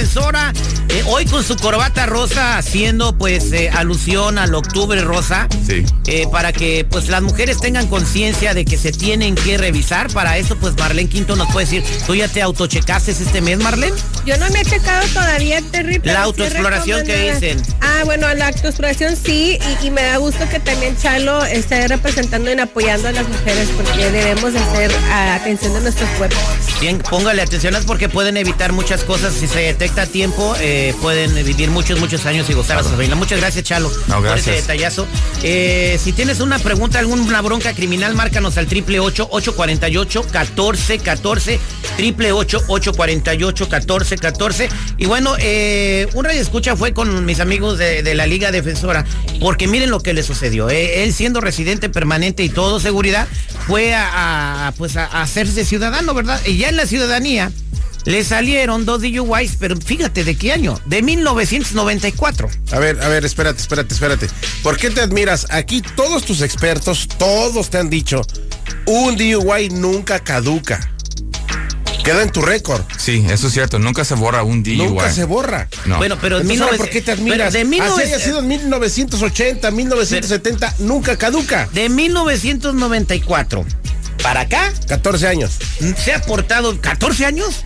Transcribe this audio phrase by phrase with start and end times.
[0.00, 0.59] De
[1.20, 5.48] hoy con su corbata rosa haciendo pues eh, alusión al octubre rosa.
[5.66, 5.84] Sí.
[6.06, 10.10] Eh, para que pues las mujeres tengan conciencia de que se tienen que revisar.
[10.10, 13.94] Para eso pues Marlene Quinto nos puede decir, ¿tú ya te autochecaste este mes, Marlene?
[14.24, 16.10] Yo no me he checado todavía, terrible.
[16.10, 17.62] La autoexploración que dicen.
[17.82, 22.58] Ah, bueno, la autoexploración sí, y, me da gusto que también Chalo esté representando y
[22.58, 26.40] apoyando a las mujeres porque debemos hacer atención de nuestros cuerpos.
[26.80, 29.34] Bien, póngale atención porque pueden evitar muchas cosas.
[29.34, 32.90] Si se detecta a tiempo, eh, pueden vivir muchos, muchos años y gozar a su
[32.90, 33.16] familia.
[33.16, 34.44] Muchas gracias, Chalo, no, gracias.
[34.44, 35.08] por ese detallazo.
[35.42, 39.88] Eh, si tienes una pregunta, alguna bronca criminal, márcanos al triple ocho ocho cuarenta
[44.98, 49.04] y bueno, eh, un radio escucha fue con mis amigos de, la Liga Defensora,
[49.40, 50.70] porque miren lo que le sucedió.
[50.70, 53.26] él siendo residente permanente y todo seguridad,
[53.66, 56.40] fue a, pues a, hacerse ciudadano, ¿verdad?
[56.46, 57.50] Y ya en la ciudadanía
[58.04, 60.80] le salieron dos DUIs, pero fíjate, ¿de qué año?
[60.86, 62.48] De 1994.
[62.72, 64.28] A ver, a ver, espérate, espérate, espérate.
[64.62, 65.46] ¿Por qué te admiras?
[65.50, 68.22] Aquí todos tus expertos, todos te han dicho,
[68.86, 70.80] un DUI nunca caduca.
[72.04, 72.82] Queda en tu récord.
[72.96, 73.78] Sí, eso es cierto.
[73.78, 74.78] Nunca se borra un DUI.
[74.78, 75.68] Nunca se borra.
[75.84, 75.98] No.
[75.98, 77.52] Bueno, pero Entonces, ¿por qué te admiras?
[77.52, 81.68] De Así haya sido en 1980, 1970, nunca caduca.
[81.74, 83.66] De 1994
[84.22, 84.72] para acá.
[84.86, 85.52] 14 años.
[85.96, 87.64] Se ha portado 14 años.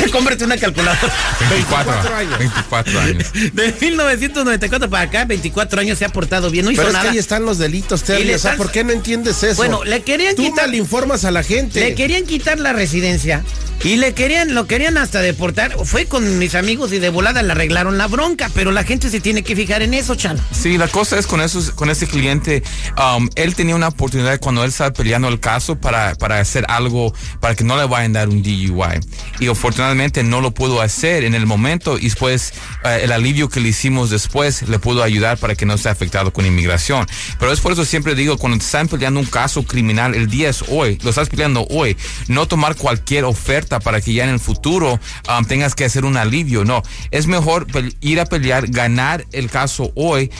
[0.12, 1.12] Cómprate una calculadora.
[1.50, 2.38] 24, años.
[2.38, 3.32] 24 años.
[3.52, 6.64] De 1994 para acá, 24 años se ha portado bien.
[6.64, 7.04] No hizo Pero nada.
[7.04, 8.32] Que ahí están los delitos, Terry.
[8.34, 9.56] O sea, ¿por qué no entiendes eso?
[9.56, 10.68] Bueno, le querían Tú quitar.
[10.68, 11.80] le informas a la gente.
[11.80, 13.42] Le querían quitar la residencia.
[13.84, 15.76] Y le querían, lo querían hasta deportar.
[15.84, 19.20] Fue con mis amigos y de volada le arreglaron la bronca, pero la gente se
[19.20, 20.40] tiene que fijar en eso, Chan.
[20.50, 22.62] Sí, la cosa es con esos, con ese cliente,
[22.98, 27.14] um, él tenía una oportunidad cuando él estaba peleando el caso para, para hacer algo
[27.40, 29.00] para que no le vayan a dar un DUI.
[29.40, 29.85] Y afortunadamente
[30.24, 32.52] no lo pudo hacer en el momento y después
[32.84, 36.32] eh, el alivio que le hicimos después le pudo ayudar para que no esté afectado
[36.32, 37.06] con inmigración.
[37.38, 40.64] Pero es por eso siempre digo, cuando están peleando un caso criminal, el día es
[40.68, 41.96] hoy, lo estás peleando hoy,
[42.28, 44.98] no tomar cualquier oferta para que ya en el futuro
[45.28, 46.64] um, tengas que hacer un alivio.
[46.64, 47.66] No, es mejor
[48.00, 50.30] ir a pelear, ganar el caso hoy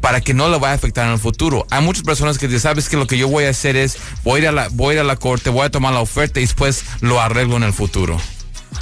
[0.00, 1.66] para que no le vaya a afectar en el futuro.
[1.70, 4.44] Hay muchas personas que dicen, sabes que lo que yo voy a hacer es, voy
[4.44, 6.44] a a la, voy a, ir a la corte, voy a tomar la oferta y
[6.44, 8.20] después lo arreglo en el futuro.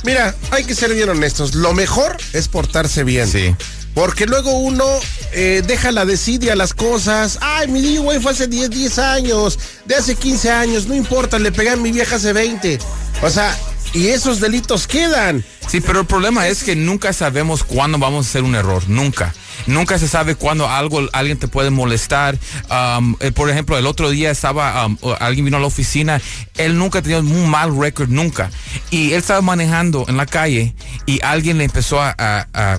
[0.03, 1.55] Mira, hay que ser bien honestos.
[1.55, 3.29] Lo mejor es portarse bien.
[3.29, 3.55] Sí.
[3.95, 4.85] Porque luego uno
[5.33, 7.39] eh, deja la desidia las cosas.
[7.41, 11.53] Ay, mi DUI fue hace 10, 10 años, de hace 15 años, no importa, le
[11.53, 12.81] pegué a mi vieja hace 20.
[13.23, 13.57] O sea,
[13.93, 15.45] y esos delitos quedan.
[15.69, 19.33] Sí, pero el problema es que nunca sabemos cuándo vamos a hacer un error, nunca.
[19.67, 22.39] Nunca se sabe cuándo algo, alguien te puede molestar.
[22.71, 26.21] Um, eh, por ejemplo, el otro día estaba, um, alguien vino a la oficina,
[26.57, 28.51] él nunca tenía un mal récord, nunca.
[28.91, 30.75] Y él estaba manejando en la calle
[31.07, 32.79] y alguien le empezó a, a, a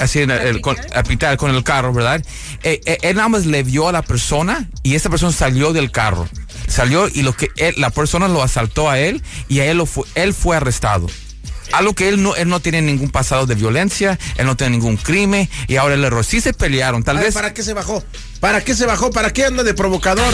[0.00, 2.24] así el, con, a pitar con el carro, ¿verdad?
[2.62, 5.90] Eh, eh, él nada más le vio a la persona y esa persona salió del
[5.90, 6.28] carro
[6.68, 10.04] salió y lo que la persona lo asaltó a él y a él lo fue,
[10.14, 11.08] él fue arrestado.
[11.72, 14.96] Algo que él no, él no tiene ningún pasado de violencia, él no tiene ningún
[14.96, 16.24] crimen y ahora el error.
[16.24, 17.34] Sí se pelearon, tal vez.
[17.34, 18.02] ¿Para qué se bajó?
[18.40, 19.10] ¿Para qué se bajó?
[19.10, 20.32] ¿Para qué anda de provocador?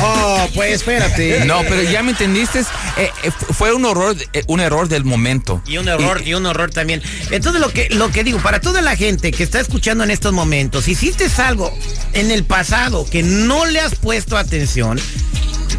[0.00, 1.26] Oh, pues espérate.
[1.46, 2.60] No, pero ya me entendiste.
[2.60, 5.62] Eh, eh, fue un error, eh, un error del momento.
[5.66, 7.02] Y un error, y, un error también.
[7.30, 10.32] Entonces lo que, lo que digo, para toda la gente que está escuchando en estos
[10.32, 11.72] momentos, si hiciste algo
[12.12, 15.00] en el pasado que no le has puesto atención,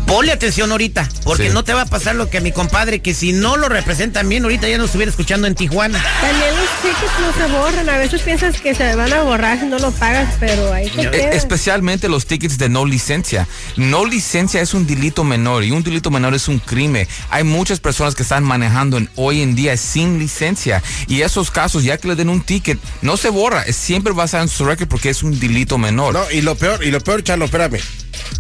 [0.08, 1.54] ponle atención ahorita, porque Sí.
[1.54, 4.28] no te va a pasar lo que a mi compadre, que si no lo representan
[4.30, 6.04] bien, ahorita ya nos estuviera escuchando en Tijuana.
[6.22, 7.90] También los tickets no se borran.
[7.90, 11.02] A veces piensas que se van a borrar si no lo pagas, pero ahí se
[11.02, 11.34] E- quedan.
[11.34, 13.48] Especialmente los tickets de no licencia.
[13.76, 17.08] No licencia es un delito menor y un delito menor es un crimen.
[17.30, 21.84] Hay muchas personas que están manejando en- hoy en día sin licencia y esos casos,
[21.84, 23.66] ya que le den un ticket, no se borra.
[23.74, 26.14] Siempre va a estar en su récord porque es un delito menor.
[26.14, 27.80] No, y lo peor, y lo peor, Chalo, espérame.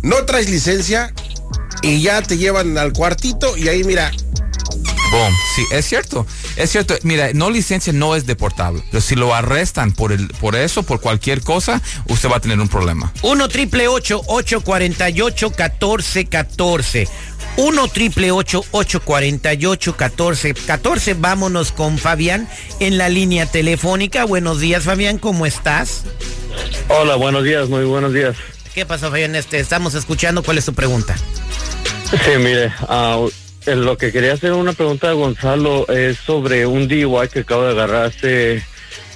[0.02, 1.14] No traes licencia
[1.82, 4.12] y ya te llevan al cuartito y ahí mira,
[5.12, 5.34] Boom.
[5.56, 6.26] Sí, es cierto.
[6.56, 6.96] Es cierto.
[7.04, 8.84] Mira, no licencia no es deportable.
[8.92, 12.60] Pero si lo arrestan por el, por eso, por cualquier cosa, usted va a tener
[12.60, 13.14] un problema.
[13.22, 17.08] 1 triple 848 1414
[17.58, 24.26] 1 triple 848 1414 Vámonos con Fabián en la línea telefónica.
[24.26, 26.04] Buenos días, Fabián, ¿cómo estás?
[26.90, 28.36] Hola, buenos días, muy buenos días.
[28.74, 29.36] ¿Qué pasó, Fabián?
[29.36, 30.44] Este, estamos escuchando.
[30.44, 31.16] ¿Cuál es tu pregunta?
[32.10, 32.72] Sí, mire,
[33.66, 37.64] eh, lo que quería hacer una pregunta a Gonzalo es sobre un DUI que acabo
[37.64, 38.64] de agarrar hace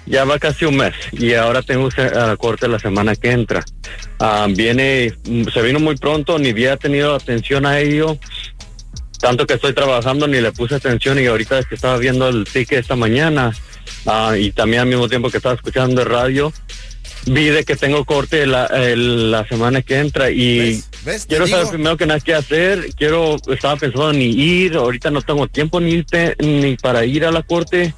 [0.06, 3.64] ya va casi un mes y ahora tengo a la corte la semana que entra.
[4.20, 8.18] Ah, viene, mm, se vino muy pronto, ni había tenido atención a ello.
[9.20, 12.80] Tanto que estoy trabajando ni le puse atención y ahorita que estaba viendo el ticket
[12.80, 13.54] esta mañana
[14.06, 16.52] ah, y también al mismo tiempo que estaba escuchando el radio,
[17.26, 20.90] vi de que tengo corte la, el- la semana que entra y ¿Ves?
[21.06, 21.22] ¿Ves?
[21.24, 21.72] Te quiero saber digo.
[21.72, 22.90] primero que nada qué hacer.
[22.96, 27.32] Quiero, estaba pensando ni ir, ahorita no tengo tiempo ni, irte- ni para ir a
[27.32, 27.94] la corte.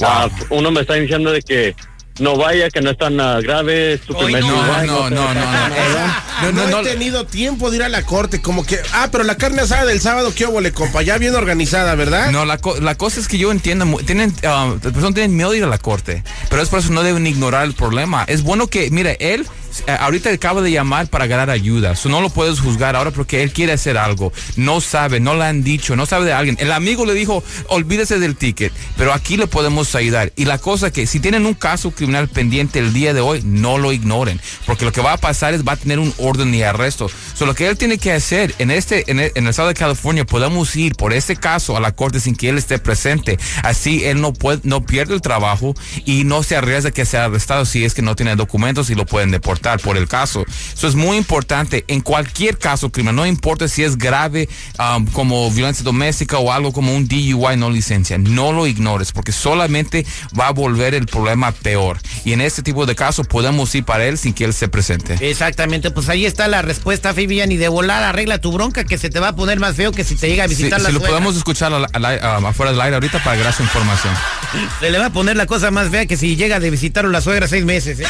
[0.00, 1.74] Ah, uno me está diciendo de que
[2.18, 4.50] no vaya, que no es tan ah, grave, es tu Hoy primer no,
[4.84, 6.80] no, no, no, no, no, no, no.
[6.80, 9.84] he tenido tiempo de ir a la corte, como que, ah, pero la carne asada
[9.84, 12.30] del sábado, qué óvole, compa, ya bien organizada, ¿verdad?
[12.30, 15.50] No, la, co- la cosa es que yo entiendo, tienen, ah, las personas tienen miedo
[15.52, 18.24] de ir a la corte, pero es por eso no deben ignorar el problema.
[18.28, 19.46] Es bueno que, mire, él eh,
[19.86, 23.52] ahorita acaba de llamar para ganar ayuda, so no lo puedes juzgar ahora porque él
[23.52, 26.56] quiere hacer algo, no sabe, no le han dicho, no sabe de alguien.
[26.60, 30.32] El amigo le dijo, olvídese del ticket, pero aquí le podemos ayudar.
[30.36, 33.78] Y la cosa que si tienen un caso criminal pendiente el día de hoy, no
[33.78, 36.64] lo ignoren, porque lo que va a pasar es va a tener un orden de
[36.64, 37.10] arresto.
[37.34, 39.74] So, lo que él tiene que hacer en este, en el, en el estado de
[39.74, 43.38] California, podemos ir por este caso a la corte sin que él esté presente.
[43.62, 45.74] Así él no puede, no pierde el trabajo
[46.04, 49.06] y no se arriesga que sea arrestado si es que no tiene documentos y lo
[49.06, 50.44] pueden deportar por el caso.
[50.72, 55.50] Eso es muy importante en cualquier caso criminal, no importa si es grave um, como
[55.50, 60.06] violencia doméstica o algo como un DUI no licencia, no lo ignores porque solamente
[60.38, 61.98] va a volver el problema peor.
[62.24, 65.16] Y en este tipo de casos podemos ir para él sin que él se presente.
[65.20, 69.10] Exactamente, pues ahí está la respuesta, Fabián, y de volada arregla tu bronca que se
[69.10, 70.94] te va a poner más feo que si te llega a Si, visitar la si
[70.94, 74.14] lo podemos escuchar um, afuera del aire ahorita para agarrar su información.
[74.80, 77.08] Se le va a poner la cosa más fea que si llega de visitar a
[77.08, 78.00] la suegra seis meses.
[78.00, 78.06] ¿eh?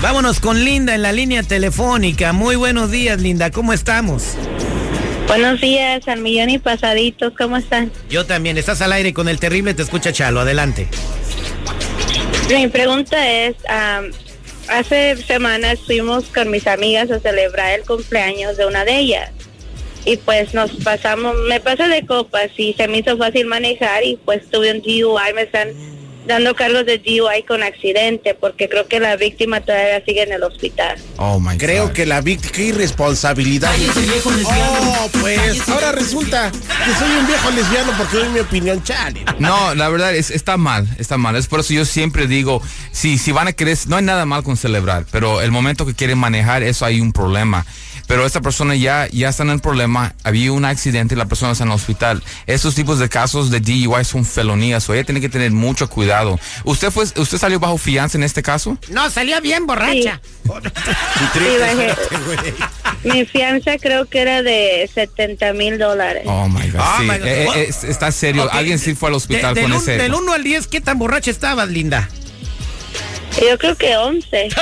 [0.00, 2.32] Vámonos con Linda en la línea telefónica.
[2.32, 3.50] Muy buenos días, Linda.
[3.50, 4.36] ¿Cómo estamos?
[5.26, 7.90] Buenos días, al millón y pasaditos, ¿cómo están?
[8.08, 8.56] Yo también.
[8.58, 9.74] Estás al aire con el terrible.
[9.74, 10.38] Te escucha Chalo.
[10.38, 10.86] Adelante.
[12.48, 14.12] Mi pregunta es, am,
[14.68, 19.32] hace semanas fuimos con mis amigas a celebrar el cumpleaños de una de ellas.
[20.04, 24.16] Y pues nos pasamos, me pasé de copas y se me hizo fácil manejar y
[24.24, 25.70] pues tuve un DUI, me están
[26.28, 30.42] dando cargos de DUI con accidente porque creo que la víctima todavía sigue en el
[30.44, 30.96] hospital.
[31.16, 31.92] Oh my Creo God.
[31.92, 33.72] que la víctima, qué irresponsabilidad.
[34.44, 39.24] Oh, pues, ahora resulta que soy un viejo lesbiano porque doy mi opinión, chale.
[39.38, 41.34] No, la verdad es, está mal, está mal.
[41.34, 44.42] Es por eso yo siempre digo, si, si van a querer, no hay nada mal
[44.42, 47.66] con celebrar, pero el momento que quieren manejar, eso hay un problema.
[48.08, 51.52] Pero esta persona ya, ya está en el problema, había un accidente y la persona
[51.52, 52.22] está en el hospital.
[52.46, 56.40] Estos tipos de casos de DUI son felonías, o ella tiene que tener mucho cuidado.
[56.64, 58.76] ¿Usted fue, usted salió bajo fianza en este caso?
[58.90, 60.20] No, salía bien borracha.
[60.42, 60.48] Sí,
[61.60, 61.94] bajé.
[63.04, 66.22] Mi fianza creo que era de 70 mil dólares.
[66.26, 66.80] Oh my God.
[66.80, 67.04] Oh, sí.
[67.04, 67.26] my God.
[67.26, 68.44] Eh, eh, es- está serio.
[68.44, 69.92] Ok, Alguien sí fue al hospital de- con del, ese.
[69.92, 72.08] un- del 1 al 10, ¿qué tan borracha estabas, Linda?
[73.40, 74.48] Yo creo que 11.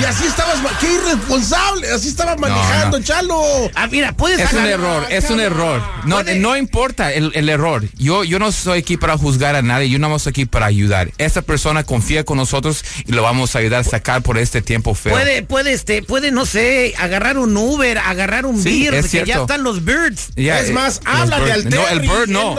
[0.00, 3.04] Y así estabas, qué irresponsable, así estaba manejando, no.
[3.04, 3.42] chalo.
[3.74, 5.82] Ah, mira, puedes Es un error, es un error.
[6.04, 7.84] No, no importa el, el error.
[7.98, 11.10] Yo, yo no estoy aquí para juzgar a nadie, yo no estoy aquí para ayudar.
[11.18, 14.94] Esta persona confía con nosotros y lo vamos a ayudar a sacar por este tiempo
[14.94, 15.12] feo.
[15.12, 19.24] Puede, puede, este, puede, no sé, agarrar un Uber, agarrar un Sí, beer, es que
[19.26, 20.30] ya están los birds.
[20.36, 22.56] Ya, Es más, háblale al No, el bird no.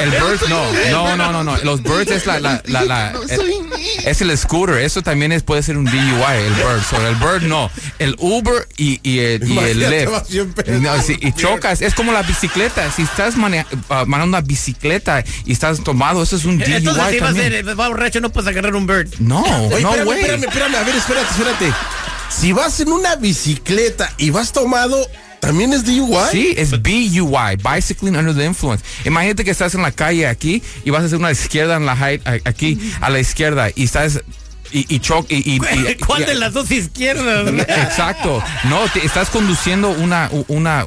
[0.00, 0.72] El bird soy no.
[0.90, 1.56] No, no, no, no.
[1.64, 3.54] Los birds es la, la, la, la- No soy
[4.04, 4.76] es el scooter.
[4.78, 6.82] Eso también es, puede ser un DUI, el bird.
[6.88, 7.70] So, el bird no.
[7.98, 10.10] El Uber y, y el, y el Imagínate, Lyft.
[10.12, 10.68] vas.
[10.80, 11.82] No, y chocas.
[11.82, 12.90] Es como la bicicleta.
[12.92, 17.04] Si estás mane- ah, manejando una bicicleta y estás tomado, eso es un DUI Entonces,
[17.10, 17.52] si va a también.
[17.52, 19.08] ser, va borracho, no puedes agarrar un bird.
[19.18, 20.20] No, Oye, no, espérame, güey.
[20.20, 21.72] espérame, espérame, a ver, espérate, espérate.
[22.30, 25.06] si vas en una bicicleta y vas tomado,
[25.40, 26.16] ¿también es DUI?
[26.30, 28.84] Sí, es BUI, Bicycling Under the Influence.
[29.04, 31.92] Imagínate que estás en la calle aquí y vas a hacer una izquierda en la
[32.44, 34.20] aquí a la izquierda y estás
[34.70, 37.48] y, y choc y, y- y- ¿Cuál y- de las dos izquierdas?
[37.68, 38.42] Exacto.
[38.64, 40.86] No, te- estás conduciendo una, una,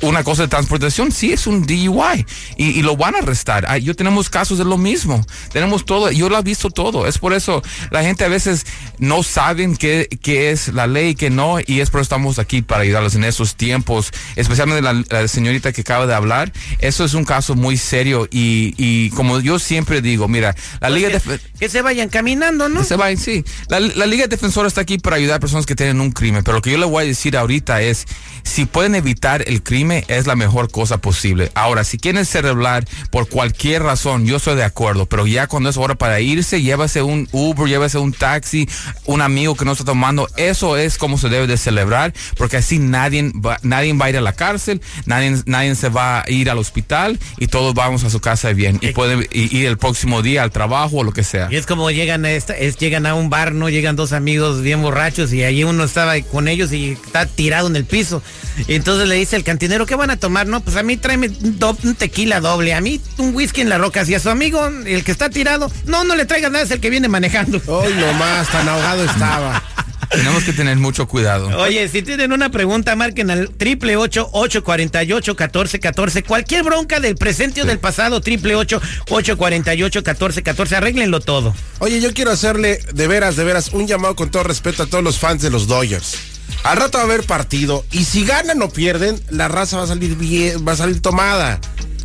[0.00, 2.24] una cosa de transportación, sí es un DUI
[2.56, 3.66] y, y lo van a arrestar.
[3.68, 5.24] Ah, yo tenemos casos de lo mismo.
[5.52, 7.06] Tenemos todo, yo lo he visto todo.
[7.06, 8.66] Es por eso la gente a veces
[8.98, 12.38] no saben qué, qué es la ley y qué no, y es por eso estamos
[12.38, 16.52] aquí para ayudarlos en esos tiempos, especialmente la, la señorita que acaba de hablar.
[16.78, 21.08] Eso es un caso muy serio y, y como yo siempre digo, mira, la Liga
[21.08, 21.20] de...
[21.20, 22.84] que, que se vayan caminando, ¿no?
[22.84, 23.44] Se vayan, sí.
[23.68, 26.56] La, la Liga Defensora está aquí para ayudar a personas que tienen un crimen, pero
[26.56, 28.06] lo que yo le voy a decir ahorita es,
[28.44, 31.50] si pueden evitar el crimen, es la mejor cosa posible.
[31.54, 35.76] Ahora, si quieren celebrar por cualquier razón, yo estoy de acuerdo, pero ya cuando es
[35.76, 38.68] hora para irse, llévase un Uber, llévase un taxi,
[39.04, 42.78] un amigo que no está tomando, eso es como se debe de celebrar, porque así
[42.78, 46.50] nadie va, nadie va a ir a la cárcel, nadie, nadie se va a ir
[46.50, 50.22] al hospital y todos vamos a su casa bien y pueden i- ir el próximo
[50.22, 51.48] día al trabajo o lo que sea.
[51.50, 54.62] Y es como llegan a esta, es, llegan a un bar, no llegan dos amigos
[54.62, 58.22] bien borrachos y allí uno estaba con ellos y está tirado en el piso.
[58.66, 60.46] Y entonces le dice el cantinero, ¿qué van a tomar?
[60.46, 63.68] No, pues a mí tráeme un, do- un tequila doble, a mí un whisky en
[63.68, 66.64] la roca, y a su amigo, el que está tirado, no, no le traigas nada,
[66.64, 67.60] es el que viene manejando.
[67.66, 69.62] Hoy nomás, tan ahogado estaba.
[70.10, 71.48] Tenemos que tener mucho cuidado.
[71.60, 76.22] Oye, si tienen una pregunta, marquen al triple ocho ocho cuarenta y ocho catorce catorce.
[76.22, 78.80] Cualquier bronca del presente o del pasado, triple ocho
[79.10, 80.76] ocho cuarenta y ocho catorce catorce.
[80.76, 81.54] Arréglenlo todo.
[81.80, 85.04] Oye, yo quiero hacerle de veras, de veras, un llamado con todo respeto a todos
[85.04, 86.16] los fans de los Dodgers.
[86.64, 89.88] Al rato va a haber partido y si ganan o pierden, la raza va a
[89.88, 91.60] salir bien, va a salir tomada.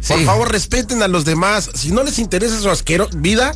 [0.07, 1.69] Por favor, respeten a los demás.
[1.75, 3.55] Si no les interesa su asquero vida,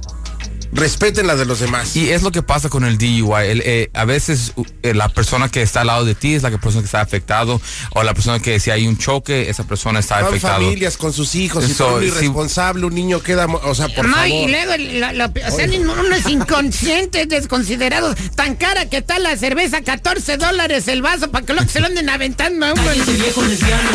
[0.71, 1.95] respeten la de los demás.
[1.95, 3.45] Y es lo que pasa con el DUI.
[3.47, 6.51] El, eh, a veces eh, la persona que está al lado de ti es la
[6.51, 9.99] que- persona que está afectado o la persona que si hay un choque, esa persona
[9.99, 10.55] está Van afectada.
[10.55, 12.07] familias con sus hijos y todo sí.
[12.07, 14.27] irresponsable, un niño queda, o sea, por no, favor.
[14.27, 18.15] y luego la- la- salen unos inconscientes, desconsiderados.
[18.35, 21.87] Tan cara que está la cerveza, 14 dólares el vaso, para que luego se lo
[21.87, 22.83] anden aventando a uno.
[22.83, 23.89] Cállese viejo lesbiano,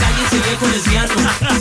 [0.00, 1.14] cállese viejo lesbiano,